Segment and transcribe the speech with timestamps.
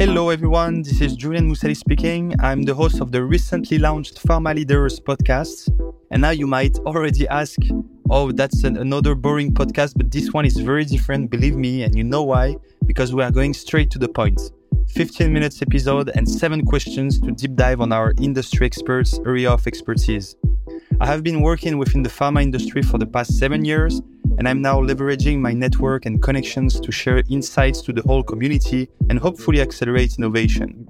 [0.00, 0.80] Hello, everyone.
[0.80, 2.34] This is Julian Moussali speaking.
[2.40, 5.68] I'm the host of the recently launched Pharma Leaders podcast.
[6.10, 7.58] And now you might already ask,
[8.08, 11.82] oh, that's an, another boring podcast, but this one is very different, believe me.
[11.82, 12.56] And you know why?
[12.86, 14.40] Because we are going straight to the point.
[14.88, 19.66] 15 minutes episode and seven questions to deep dive on our industry experts' area of
[19.66, 20.34] expertise.
[21.02, 24.00] I have been working within the pharma industry for the past seven years
[24.40, 28.88] and I'm now leveraging my network and connections to share insights to the whole community
[29.10, 30.86] and hopefully accelerate innovation.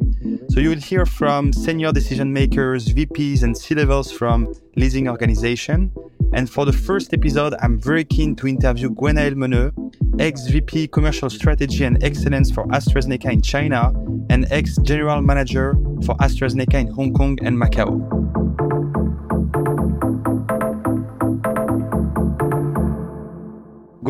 [0.50, 5.92] So you will hear from senior decision makers, VPs, and C-levels from leading organization.
[6.32, 9.72] And for the first episode, I'm very keen to interview Gwenael Meneux,
[10.20, 13.92] ex-VP Commercial Strategy and Excellence for AstraZeneca in China
[14.30, 15.74] and ex-General Manager
[16.06, 18.59] for AstraZeneca in Hong Kong and Macau.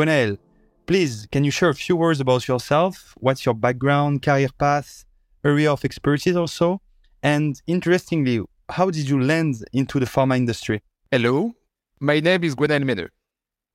[0.01, 0.39] Gwenael,
[0.87, 3.15] please, can you share a few words about yourself?
[3.19, 5.05] What's your background, career path,
[5.45, 6.81] area of expertise also?
[7.23, 10.81] And interestingly, how did you land into the pharma industry?
[11.11, 11.53] Hello,
[12.01, 13.11] my name is Gwenael Meneux.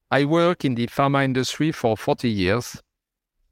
[0.10, 2.82] I work in the pharma industry for 40 years,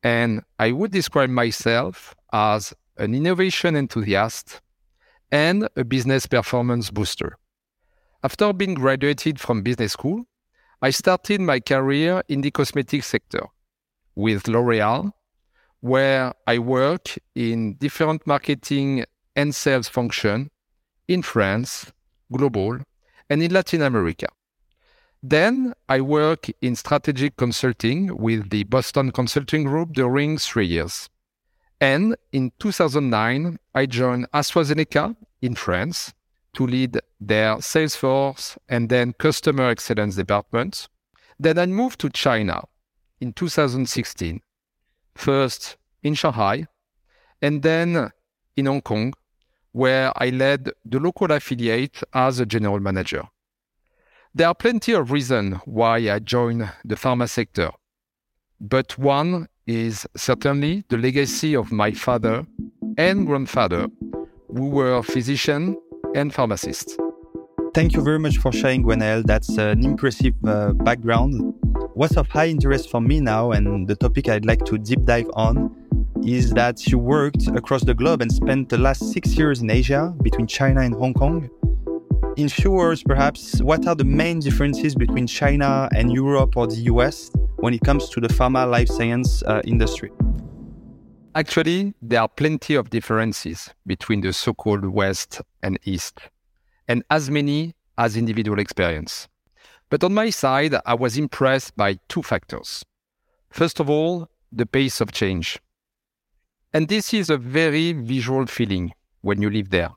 [0.01, 4.61] and I would describe myself as an innovation enthusiast
[5.31, 7.37] and a business performance booster.
[8.23, 10.25] After being graduated from business school,
[10.83, 13.45] I started my career in the cosmetic sector
[14.15, 15.13] with L'Oreal,
[15.79, 20.51] where I work in different marketing and sales function
[21.07, 21.93] in France,
[22.29, 22.79] global,
[23.29, 24.27] and in Latin America.
[25.21, 31.07] Then I work in strategic consulting with the Boston Consulting Group during three years.
[31.79, 36.13] And in 2009, I joined AstraZeneca in France
[36.53, 40.87] to lead their sales force and then customer excellence departments.
[41.39, 42.63] Then I moved to China
[43.19, 44.41] in 2016,
[45.15, 46.67] first in Shanghai
[47.41, 48.11] and then
[48.55, 49.13] in Hong Kong,
[49.71, 53.23] where I led the local affiliate as a general manager.
[54.35, 57.71] There are plenty of reasons why I joined the pharma sector,
[58.59, 62.45] but one is certainly the legacy of my father
[62.97, 63.87] and grandfather,
[64.47, 65.75] who were physicians
[66.15, 66.99] and pharmacist.
[67.73, 69.23] Thank you very much for sharing, Gwenael.
[69.25, 71.55] That's an impressive uh, background.
[71.95, 75.29] What's of high interest for me now, and the topic I'd like to deep dive
[75.33, 75.75] on,
[76.23, 80.13] is that you worked across the globe and spent the last six years in Asia,
[80.21, 81.49] between China and Hong Kong.
[82.37, 86.81] In few words, perhaps, what are the main differences between China and Europe or the
[86.93, 90.11] US when it comes to the pharma life science uh, industry?
[91.35, 96.19] Actually, there are plenty of differences between the so called West and East,
[96.87, 99.27] and as many as individual experience.
[99.89, 102.85] But on my side, I was impressed by two factors.
[103.49, 105.59] First of all, the pace of change.
[106.71, 108.91] And this is a very visual feeling
[109.21, 109.89] when you live there.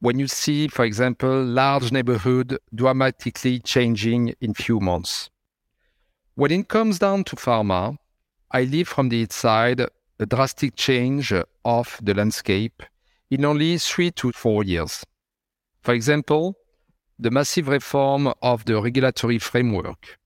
[0.00, 5.30] When you see, for example, large neighborhood dramatically changing in few months.
[6.34, 7.96] When it comes down to pharma,
[8.50, 9.86] I live from the inside
[10.22, 11.32] a drastic change
[11.64, 12.82] of the landscape
[13.30, 15.04] in only three to four years.
[15.82, 16.56] For example,
[17.18, 20.18] the massive reform of the regulatory framework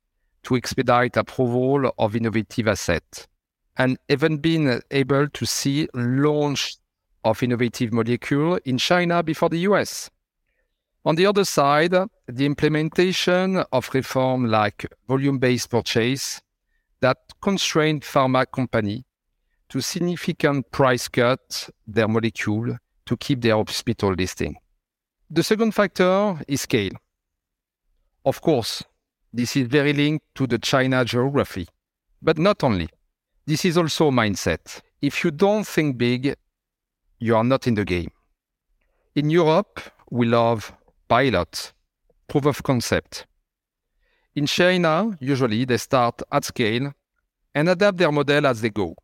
[0.43, 3.27] to expedite approval of innovative assets,
[3.79, 6.77] and even being able to see launch
[7.25, 10.11] of innovative molecule in China before the US.
[11.05, 11.95] On the other side,
[12.27, 16.41] the implementation of reform like volume-based purchase
[17.01, 19.05] that constrain pharma company
[19.69, 24.57] to significant price cut their molecule to keep their hospital listing.
[25.31, 26.93] The second factor is scale.
[28.25, 28.83] Of course,
[29.33, 31.69] this is very linked to the China geography,
[32.23, 32.89] but not only.
[33.47, 34.81] This is also mindset.
[35.01, 36.35] If you don't think big,
[37.19, 38.11] you are not in the game.
[39.15, 40.73] In Europe, we love
[41.09, 41.73] pilot,
[42.29, 43.27] proof of concept.
[44.35, 46.93] In China, usually they start at scale
[47.55, 48.95] and adapt their model as they go.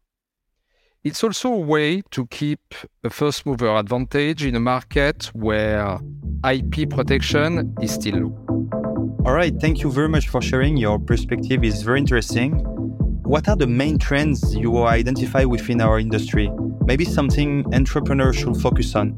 [1.05, 2.61] It's also a way to keep
[3.03, 5.99] a first mover advantage in a market where
[6.49, 9.17] IP protection is still low.
[9.27, 10.77] All right, thank you very much for sharing.
[10.77, 12.53] Your perspective is very interesting.
[13.25, 16.49] What are the main trends you identify within our industry?
[16.85, 19.17] Maybe something entrepreneurs should focus on.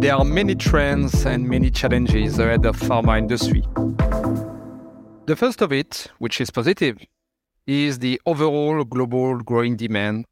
[0.00, 3.62] There are many trends and many challenges ahead of the pharma industry.
[5.26, 6.98] The first of it, which is positive,
[7.64, 10.24] is the overall global growing demand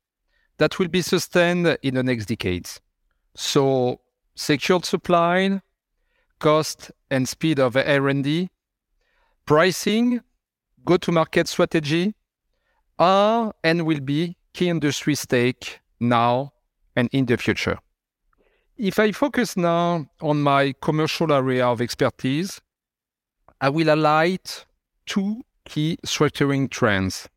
[0.59, 2.81] that will be sustained in the next decades.
[3.35, 4.01] So,
[4.35, 5.61] secured supply,
[6.39, 8.51] cost and speed of R&D,
[9.47, 10.21] pricing,
[10.85, 12.15] go-to-market strategy
[12.99, 16.53] are and will be key industry stake now
[16.95, 17.79] and in the future.
[18.77, 22.61] If I focus now on my commercial area of expertise,
[23.61, 24.67] I will highlight
[25.07, 27.29] two key structuring trends.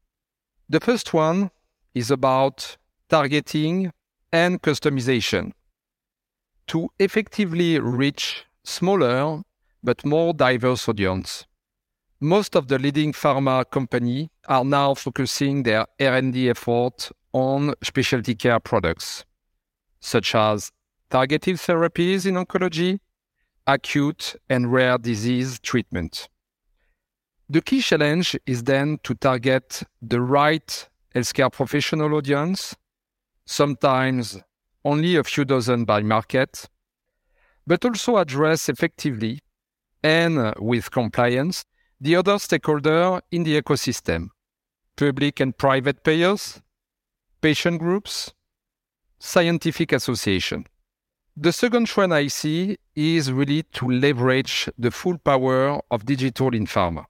[0.70, 1.52] The first one
[1.94, 2.78] is about
[3.10, 3.92] targeting
[4.32, 5.52] and customization
[6.68, 9.42] to effectively reach smaller
[9.84, 11.46] but more diverse audience.
[12.20, 18.60] Most of the leading pharma companies are now focusing their R&D effort on specialty care
[18.60, 19.24] products,
[20.00, 20.72] such as
[21.10, 23.00] targeted therapies in oncology,
[23.68, 26.28] acute and rare disease treatment.
[27.50, 32.76] The key challenge is then to target the right healthcare professional audience,
[33.48, 34.38] sometimes
[34.86, 36.68] only a few dozen by market,
[37.66, 39.40] but also address effectively
[40.04, 41.66] and with compliance
[42.00, 44.28] the other stakeholder in the ecosystem,
[44.96, 46.62] public and private payers,
[47.42, 48.34] patient groups,
[49.18, 50.66] scientific association.
[51.36, 56.66] The second trend I see is really to leverage the full power of digital in
[56.68, 57.06] pharma.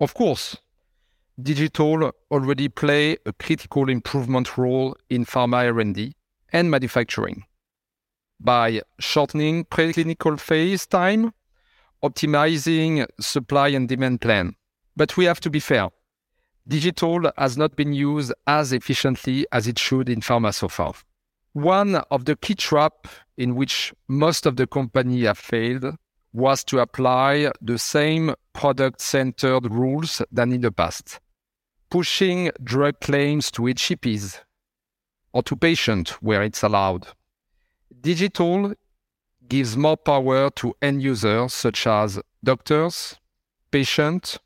[0.00, 0.56] Of course,
[1.42, 6.14] digital already play a critical improvement role in pharma R&D
[6.52, 7.44] and manufacturing
[8.40, 11.32] by shortening preclinical phase time,
[12.02, 14.54] optimizing supply and demand plan.
[14.96, 15.88] But we have to be fair.
[16.66, 20.94] Digital has not been used as efficiently as it should in pharma so far.
[21.52, 25.96] One of the key traps in which most of the company have failed
[26.32, 31.18] was to apply the same product centered rules than in the past,
[31.90, 34.40] pushing drug claims to HCPs
[35.32, 37.08] or to patients where it's allowed.
[38.00, 38.74] Digital
[39.48, 43.16] gives more power to end users such as doctors,
[43.70, 44.38] patients,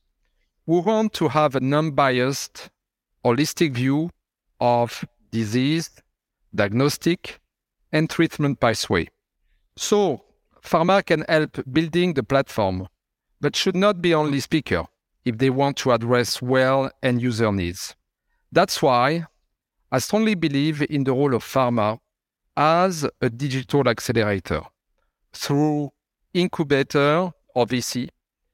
[0.66, 2.70] who want to have an unbiased,
[3.24, 4.10] holistic view
[4.60, 5.90] of disease
[6.54, 7.40] diagnostic,
[7.92, 9.08] and treatment pathway.
[9.76, 10.24] So,
[10.62, 12.88] pharma can help building the platform,
[13.40, 14.84] but should not be only speaker
[15.24, 17.94] if they want to address well end user needs.
[18.52, 19.26] That's why
[19.90, 21.98] I strongly believe in the role of pharma
[22.56, 24.62] as a digital accelerator
[25.32, 25.90] through
[26.32, 28.08] incubator or VC,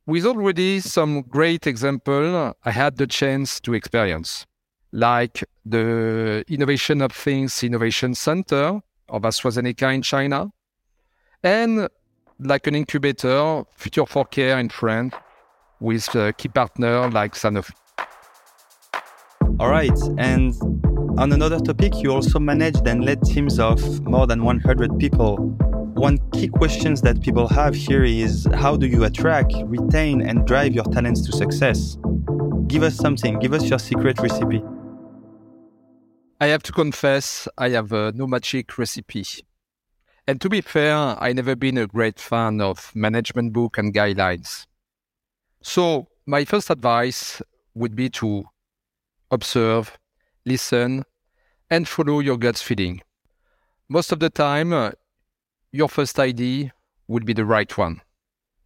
[0.07, 4.47] with already some great example I had the chance to experience
[4.93, 10.51] like the Innovation of Things Innovation Center of AstraZeneca in China,
[11.43, 11.89] and
[12.39, 15.15] like an incubator, Future for Care in France,
[15.81, 17.73] with a key partner like Sanofi.
[19.59, 19.99] All right.
[20.19, 20.55] And
[21.19, 25.37] on another topic, you also managed and led teams of more than 100 people.
[25.95, 30.73] One key questions that people have here is how do you attract, retain, and drive
[30.73, 31.99] your talents to success?
[32.69, 34.63] Give us something, give us your secret recipe.
[36.41, 39.27] I have to confess, I have uh, no magic recipe.
[40.27, 44.67] And to be fair, I never been a great fan of management book and guidelines.
[45.63, 47.43] So my first advice
[47.75, 48.45] would be to
[49.31, 49.99] observe,
[50.45, 51.05] listen,
[51.69, 53.03] and follow your gut feeling.
[53.89, 54.93] Most of the time, uh,
[55.73, 56.73] your first idea
[57.09, 58.01] would be the right one.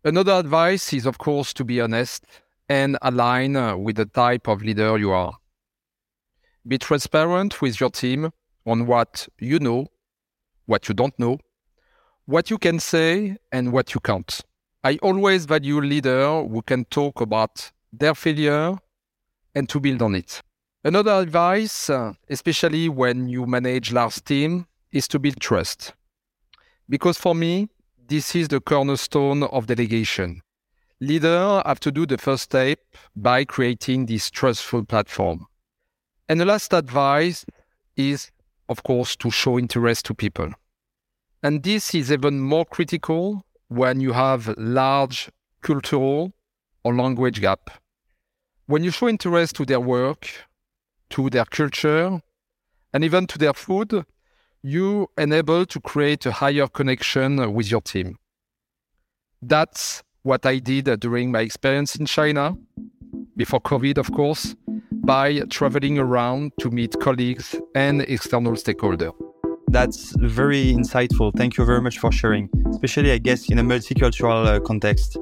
[0.05, 2.25] Another advice is, of course, to be honest
[2.69, 5.37] and align uh, with the type of leader you are.
[6.67, 8.31] Be transparent with your team
[8.67, 9.89] on what you know,
[10.67, 11.39] what you don't know,
[12.25, 14.41] what you can say, and what you can't.
[14.87, 18.77] I always value leaders who can talk about their failure
[19.55, 20.43] and to build on it.
[20.85, 25.95] Another advice, uh, especially when you manage large team, is to build trust.
[26.87, 27.71] Because for me,
[28.09, 30.43] this is the cornerstone of delegation.
[31.01, 32.79] Leaders have to do the first step
[33.17, 35.47] by creating this trustful platform.
[36.29, 37.47] And the last advice
[37.97, 38.31] is,
[38.69, 40.51] of course, to show interest to people.
[41.43, 46.33] And this is even more critical when you have large cultural
[46.85, 47.71] or language gap.
[48.67, 50.31] When you show interest to their work,
[51.11, 52.21] to their culture,
[52.93, 54.05] and even to their food,
[54.63, 58.17] you enable to create a higher connection with your team.
[59.43, 62.57] That's what I did during my experience in China,
[63.37, 64.55] before COVID, of course,
[64.93, 69.13] by traveling around to meet colleagues and external stakeholders.
[69.75, 71.37] That's very insightful.
[71.37, 75.17] Thank you very much for sharing, especially, I guess, in a multicultural uh, context.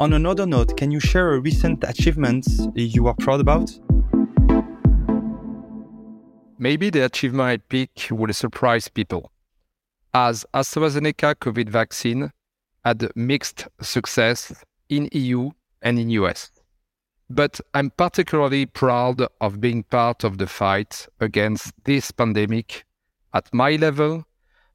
[0.00, 3.70] On another note, can you share a recent achievement you are proud about?
[6.58, 9.32] Maybe the achievement I pick will surprise people.
[10.12, 12.32] As AstraZeneca COVID vaccine
[12.84, 14.52] had mixed success
[14.90, 16.50] in EU and in US.
[17.30, 22.84] But I'm particularly proud of being part of the fight against this pandemic
[23.34, 24.24] at my level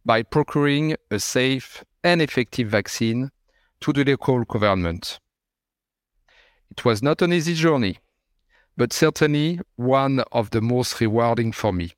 [0.06, 3.30] by procuring a safe and effective vaccine
[3.80, 5.20] to the local government.
[6.72, 7.98] It was not an easy journey,
[8.78, 11.92] but certainly one of the most rewarding for me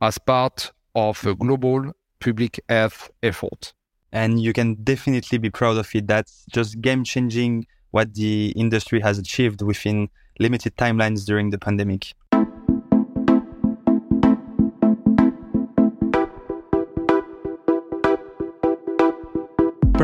[0.00, 3.72] as part of a global public health effort.
[4.12, 6.06] And you can definitely be proud of it.
[6.06, 12.12] That's just game changing what the industry has achieved within limited timelines during the pandemic.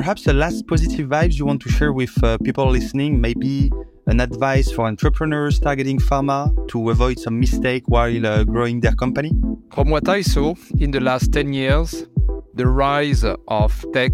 [0.00, 3.70] Perhaps the last positive vibes you want to share with uh, people listening, maybe
[4.06, 9.30] an advice for entrepreneurs targeting pharma to avoid some mistake while uh, growing their company?
[9.74, 12.06] From what I saw in the last 10 years,
[12.54, 14.12] the rise of tech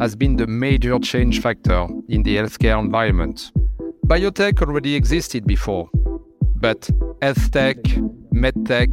[0.00, 3.52] has been the major change factor in the healthcare environment.
[4.06, 5.90] Biotech already existed before,
[6.56, 6.88] but
[7.20, 7.76] health tech,
[8.32, 8.88] medtech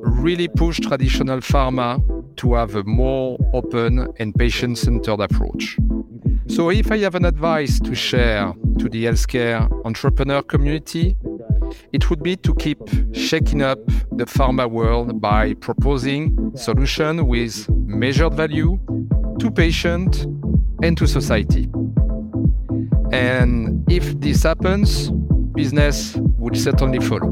[0.00, 2.00] really pushed traditional pharma
[2.36, 5.76] to have a more open and patient centered approach.
[6.48, 11.16] So, if I have an advice to share to the healthcare entrepreneur community,
[11.92, 12.78] it would be to keep
[13.12, 13.78] shaking up
[14.12, 18.78] the pharma world by proposing solutions with measured value
[19.38, 20.26] to patient
[20.82, 21.70] and to society.
[23.12, 25.10] And if this happens,
[25.54, 27.30] business will certainly follow.